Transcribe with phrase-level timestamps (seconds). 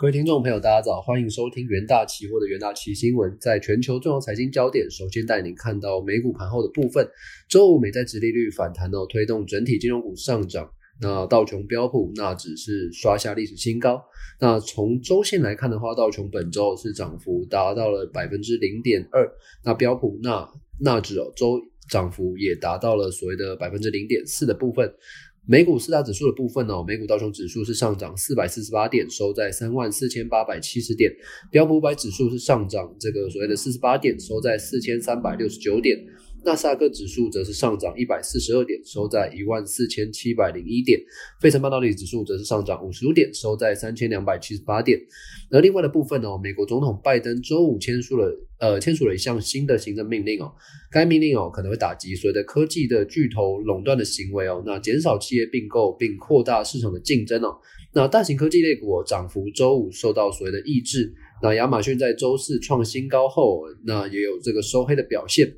[0.00, 3.36] 各位听众朋友，大家早，欢迎收听元大期货的元大期新闻。
[3.40, 7.04] 在全球重要财经焦点，首先带您看到美股盘后的部分。
[7.48, 10.70] 周五美债殖利率反弹哦，推动整体金融股上涨。
[11.00, 14.00] 那道琼标普那只是刷下历史新高。
[14.38, 19.28] 那从周线来看的话，道琼本周是涨幅达到了百分之零点二。
[19.64, 20.48] 那标普那
[20.80, 21.60] 那指哦，周
[21.90, 24.94] 涨幅也达到了所谓的百分之零点四的部分。
[25.50, 31.10] 美股四大指数的部分呢，美股道琼指数是上涨四百四十八点，收在三万四千八百七十点；
[31.50, 35.96] 标普五百指数是上涨这个所谓的四十八点，收在四千三百六十九点。
[36.44, 40.98] 纳斯达克指数则是上涨一百四十二点，收在一万四千七百零一点。
[41.40, 44.98] 费城半导体指数则是上涨五十五点，收在三千两百七十八点。
[45.50, 50.52] 而另外的部分呢，美国总统拜登周五签署了呃签署了一项新的行政命令哦，
[50.90, 57.58] 该命令哦可能会打击所谓的科技的巨头垄断的行为哦，那减少企业并购并扩大市场的竞争哦。
[57.92, 61.12] 那大型科技类股涨幅周五受到所谓的抑制。
[61.42, 65.52] 那亚马逊在周四创新高后，那也有这个收黑的表现。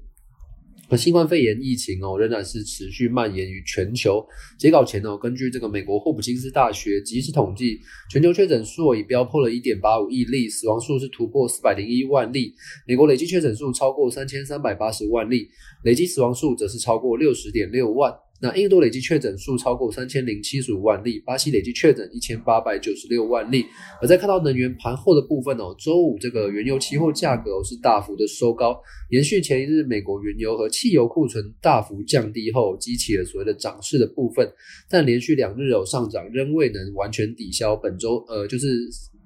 [0.90, 4.26] 那新冠肺炎疫情哦，仍然是持续蔓延于全球。
[4.58, 7.78] 截稿前哦，根据这个美国霍普金斯大学即时统计，
[8.10, 12.52] 全球确诊数已飙破了一点八五亿例，死亡数是突破四百零一万例。
[12.88, 15.48] 美国累计确诊数超过三千三百八十万例，
[15.84, 18.12] 累计死亡数则是超过六十点六万。
[18.42, 23.66] 那印度累计确诊数超过三千零七十五万例，巴西累计确诊一千八百九十六万例。
[24.00, 34.50] 而在看到能源盘后的部分哦，周五这个原油期货价格是大幅的收高，延续前一日美国原油和汽油库存大幅降低后，激起了所谓的涨势的部分。
[34.88, 38.66] 但连续两日有上涨，仍未能完全抵消本周呃就是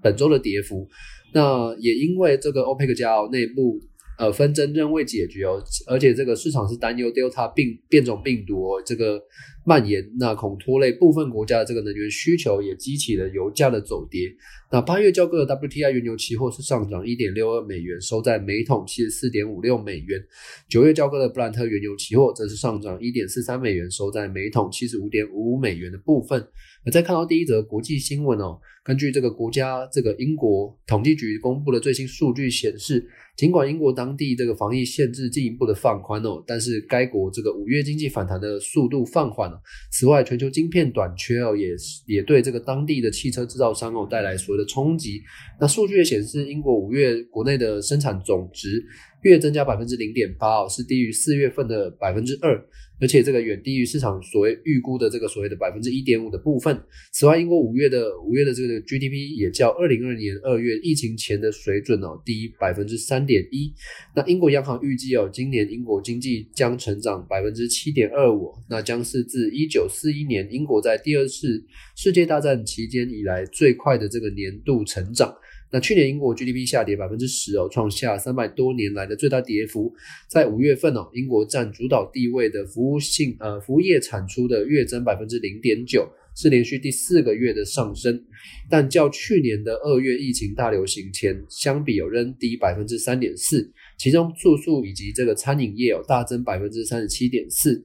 [0.02, 0.88] 本周的跌幅。
[1.32, 3.80] 那也因为这个欧佩克加内部。
[4.18, 9.20] 呃，纷争仍未解决哦，而且这个市场是担忧 Delta 病变种病毒哦这个
[9.64, 14.32] 蔓延，那恐拖累部分国家的这个能源需求，也激起了油价的走跌。
[14.70, 20.22] 那八月交割的 WTI 原油期货是上涨一点六二美元，收在每桶七十四点五六美元。
[20.68, 26.46] 九月交割的布兰特原油期货则是上涨一点四三美元，收在每桶七十五点五五美元的部分。
[26.84, 33.06] 而再看到第一则国际新闻哦，根据这个国家这个英国统计局公布的最新数据显示。
[33.36, 39.60] 尽管英国当地这个防疫限制进一步的放宽哦，但是该国这个五月经济反弹的速度放缓了。
[39.90, 41.70] 此外，全球晶片短缺哦，也
[42.06, 45.20] 也对这个当地的汽车制造商哦带来所谓的冲击。
[45.60, 48.80] 那数据也显示，英国五月国内的生产总值。
[49.22, 52.62] 月增加百分之零点八哦，是低于四月份的百分之二，
[53.04, 56.74] 而且这个远低于市场所谓预估的这个所谓的百分之一点五的部分。
[57.12, 63.70] 此外，英国五月的五月的这个 GDP 也较二零二二年二月疫情前的水准哦低百分之三点一。
[64.14, 71.62] 那英国央行预计哦，今年英国经济将成长百分之七点二五，那将是自一九四一年英国在第二次
[71.96, 75.34] 世界大战期间以来最快的这个年度成长。
[75.74, 79.92] 那去年英国 GDP 下跌百分之十哦，创下三百多年来的最大跌幅。
[80.28, 88.24] 在五月份哦，英国占主导地位的服务性呃服务业产出的月增百分之零点九，是连续第四个月的上升。
[88.70, 93.68] 但较去年的二月疫情大流行前相比，有仍低百分之三点四。
[93.98, 97.84] 其中住宿以及这个餐饮业有大增百分之三十七点四。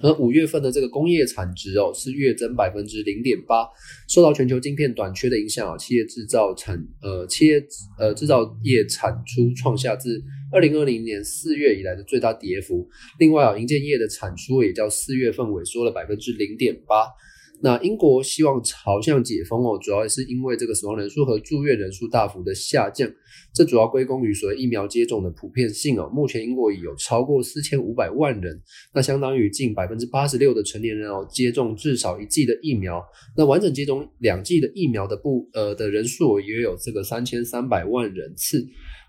[0.00, 3.66] 而五月份的这个工业产值哦是月增百分之零点八，
[4.08, 7.62] 受到全球晶片短缺的影响啊，企业制造产呃企业
[7.98, 10.22] 呃制造业产出创下自
[10.52, 12.88] 二零二零年四月以来的最大跌幅。
[13.18, 17.06] 另外啊，银建业的产出也较四月份萎缩了百分之零点八。
[17.60, 23.10] 那英国希望朝向解封哦，主要是因为这个死亡人数和住院人数大幅的下降，
[23.52, 26.08] 这主要归功于所谓疫苗接种的普遍性哦。
[26.12, 28.60] 目前英国已有超过四千五百万人，
[28.94, 33.02] 那相当于近百分之八十六的成年人哦接种至少一剂的疫苗。
[33.36, 38.64] 那完整接种两剂的疫苗的不呃的人数也有这个三千三百万人次。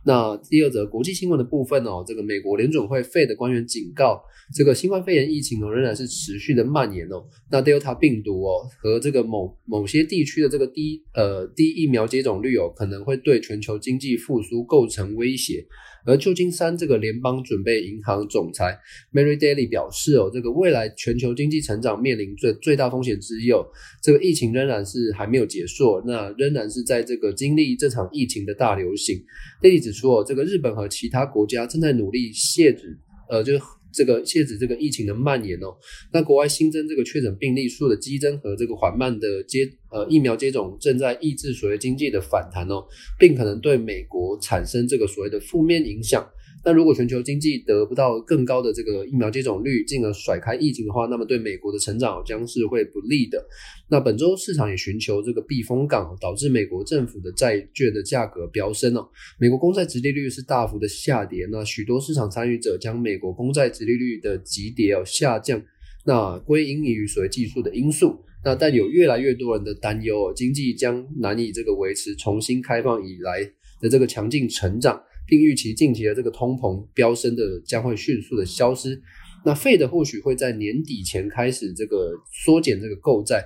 [0.05, 4.21] 那第二则国际新闻的部分哦，这个美国联准会费的官员警告，
[4.53, 7.23] 这个新冠肺炎疫情哦仍然是持续的蔓延哦。
[7.51, 15.65] 那 Delta 病毒哦和这个某某些地区的这个低呃低疫苗接种率哦，可能会对全球经济复苏构成威胁。
[16.05, 18.77] 而旧金山这个联邦准备银行总裁
[19.13, 23.65] Mary Daly 表示哦，这个未来全球经济成长面临最最大风险之一哦，
[24.01, 29.19] 这个疫情仍然是还没有结束，那仍然是在这个经历这场疫情的大流行。
[29.61, 32.97] Daly 指出哦，这个日本和其他国家正在努力限制，
[33.29, 33.59] 呃，就是。
[33.93, 35.75] 这个限制这个疫情的蔓延哦，
[36.13, 42.85] 那国外新增这个确诊病例数的激增和这个缓慢的接呃疫苗接种正在抑制所谓经济的反弹哦，
[43.17, 46.27] 并可能对美国产生这个所谓的负面影响。
[46.65, 53.43] 那如果全球经济得不到更高的这个疫苗接种率，进而甩开疫情的话，那么对美国的成长将是会不利的。
[53.89, 59.07] 那本周市场也寻求这个避风港，导致美国政府的债券的价格飙升哦。
[59.39, 65.61] 美国公债直利率是大幅的下跌，那许多市场参与者将美国公债直利率的急跌哦下降，
[66.05, 68.19] 那归因于所谓技术的因素。
[68.43, 73.43] 那但有越来越多人的担忧哦，经济将难以这个维持重新开放以来
[73.81, 75.01] 的这个强劲成长。
[75.29, 78.99] 并预期近期的这个通膨飙升的将会迅速的消失，
[79.45, 82.11] 那费的或许会在年底前开始这个
[82.43, 83.45] 缩减这个购债，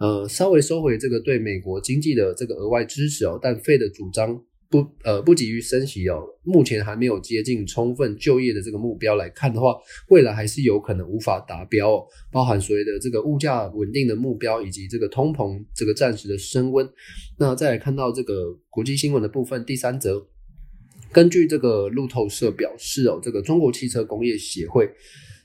[0.00, 4.40] 呃，稍微收回这个对美国经济的这个额外支持哦，但费的主张
[4.70, 9.74] 不呃不急于升息哦，目前还没有接近充分就业的这个目标来看的话，
[10.08, 16.88] 未来还是有可能无法达标哦，包含所谓的这个物价稳定的目标以及这个通膨这个暂时的升温。
[17.38, 20.26] 那再来看到这个国际新闻的部分，第三则。
[21.12, 24.88] 根据这个路透社表示哦，这个中国汽车工业协会，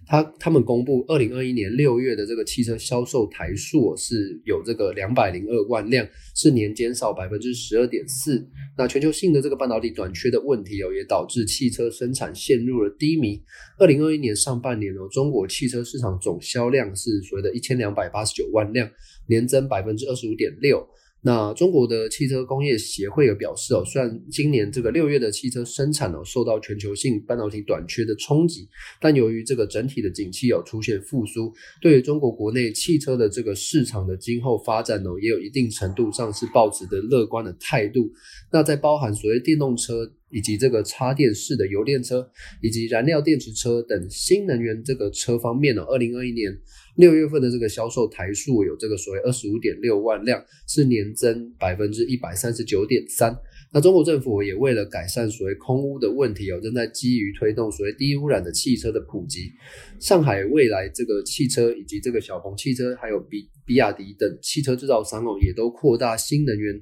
[0.06, 6.06] 他他们公布二零二一年六月的这个汽车销售台数是有这个两百零二万辆，
[6.36, 8.46] 是年减少百分之十二点四。
[8.78, 13.42] 那全球性的这个半导体短缺的问题哦，也导致汽车生产陷入了低迷。
[13.80, 18.90] 二零二一年上半年哦，中国汽车市场总销量是所谓的一千两百八十九万辆，
[19.28, 20.86] 年增百分之二十五点六。
[21.26, 28.68] 那中国的汽车工业协会也表示哦，虽然今年这个六月的汽车生产哦受到全球性半导体短缺的冲击，
[29.00, 38.12] 但由于这个整体的景气有出现复苏，对于中国国内汽车的这个市场的今后发展呢，也有一定程度上是抱持的乐观的态度。
[38.52, 42.28] 那在包含所谓电动车以及这个插电式的油电车
[42.62, 46.52] 以及燃料电池车等新能源这个车方面呢，二零二一年。
[46.96, 53.36] 六月份的这个销售台数有这个所谓二十五点六万辆，是年增百分之一百三十九点三。
[53.74, 59.52] 那中国政府也为了改善所谓空污的问题哦，正在基于推动所谓低污染的汽车的普及。
[60.00, 66.80] 上海未来这个汽车以及这个小鹏汽车，还有比比亚迪等汽车制造商哦，也都扩大新能源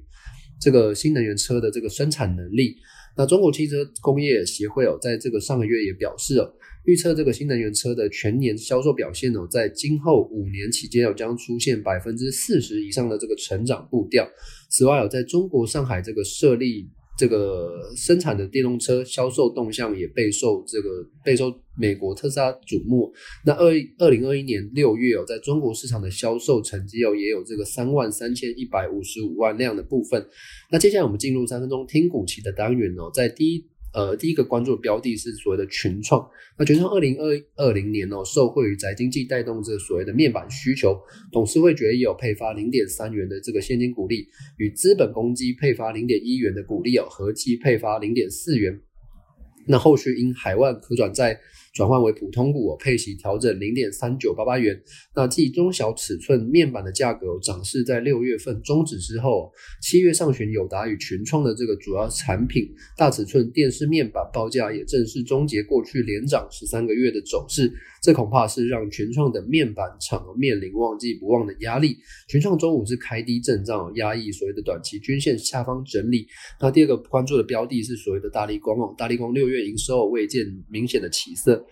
[0.60, 2.76] 这个新能源车的这个生产能力。
[3.16, 6.52] 那中国汽车工业协会哦，在这个上个月也表示哦。
[6.84, 14.28] 预测这个新能源车的全年销售表现哦，在今后五年期间哦将出现百分之四十以上的这个成长步调。
[14.68, 16.90] 此外，哦在中国上海这个设立
[17.22, 20.88] 这个生产的电动车销售动向也备受这个
[21.24, 23.12] 备受美国特斯拉瞩目。
[23.46, 30.26] 那二二零二一年六月哦，在中国市场的销售成绩哦，也有这个三万三千一百五十五万辆的部分。
[30.72, 33.71] 那接下来我们进入三分钟听股期的单元哦，在第一。
[33.92, 36.26] 呃，第一个关注的标的是所谓的群创。
[36.58, 40.98] 那群创二零二二零年哦，受惠于宅经济带动这所谓的面板需求，
[41.30, 48.80] 董事会决议有配发零点三元的这个现金股利，与资本公积配发零点一元的股利哦，合计配发零点四元。
[49.66, 51.38] 那后续因海外可转债。
[51.72, 54.78] 转换为普通股，配息调整零点三九八八元。
[55.14, 67.72] 那继中小尺寸面板的价格涨势在六月份终止之后，七月上旬友达与群创的这个主要产品大尺寸电视面板报价也正式终结过去连涨十三个月的走势。
[68.02, 71.96] 这恐怕是让全创的面板厂面临旺季不旺的压力。
[72.28, 76.26] 全创周五是开低震荡，压抑所谓的短期均线下方整理。
[76.60, 81.64] 那第二个关注的标的是所谓的大力光哦，大力光六月营收未见明显的起色，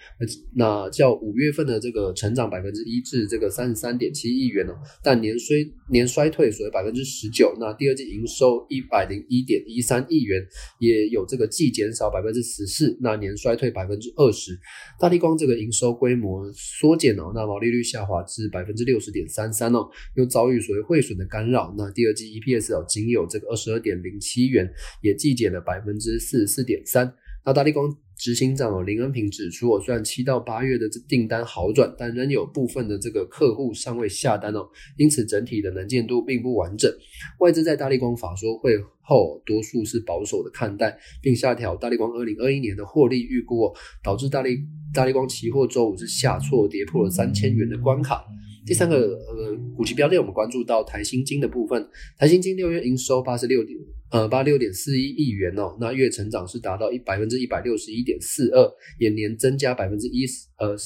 [0.55, 5.57] 那较五月份的这个成长百分之一至这个三十三点七亿元哦，但年衰
[5.91, 7.53] 年衰退所谓百分之十九。
[7.59, 10.41] 那第二季营收一百零一点一三亿元，
[10.79, 14.57] 也有这个季减少百分之十四，那年衰退百分之二十。
[15.01, 21.75] 大力光这个营收规模模缩减哦，那毛利率下滑至百分之六十点三三哦，又遭遇所谓汇损的干扰。
[21.77, 24.71] 那第二季 EPS 哦仅有这个二十二点零七元，
[25.03, 27.13] 也季减了百分之四十四点三。
[27.43, 36.93] 那大力光执行长哦林恩平指出哦，虽然七到八月的这订单好转，但仍有部分的这个客户尚未下单哦，因此整体的能见度并不完整。
[37.39, 38.77] 外资在大力光法说会
[39.11, 43.75] 后，多数是保守的看待，并下调大力光二零二一年的获利预估，
[44.05, 44.61] 导致大力
[44.95, 48.25] 大力光期货周五是下挫，跌破了三千元的关卡。
[48.65, 51.89] 第三个呃股息标的，我们关注到台新金的部分。
[52.17, 53.77] 台新金六月营收八十六点
[54.13, 60.77] 呃八六点四一亿元哦，那月成长是达到一百分之一百六十一点四二，也年增加百分之一十呃。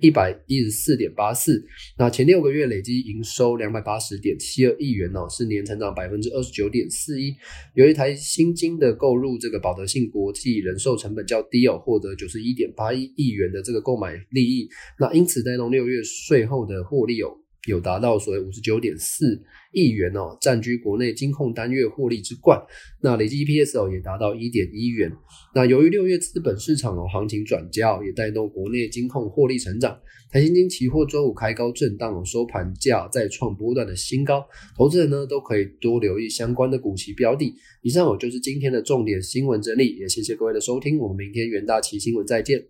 [0.00, 1.62] 一百一十四点八四，
[1.98, 7.34] 那前六个月累计营收两百八十点七二亿元哦，是年成长百分之二十九点四一。
[7.74, 19.42] 由于台新金的购入这个保德信国际人寿成本较低哦，获得九十一点八一亿元的这个购买利益，那因此带动六月税后的获利有有达到所谓五十九点四
[19.72, 22.60] 亿元哦，占据国内金控单月获利之冠。
[23.02, 25.12] 那累计 EPS 哦也达到一点一元。
[25.54, 29.98] 那由于六月资本市场哦行情转佳，也带动国内金控获利成长。
[30.30, 34.44] 台新金期货周五开高震荡，收盘价再创波段的新高。
[34.76, 37.54] 投资人呢都可以多留意相关的股期标的。
[37.82, 42.66] 以上哦就是今天的重点新闻整理，也谢谢各位的收听，我们明天元大旗新闻再见。